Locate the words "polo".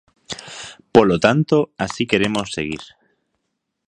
0.95-1.17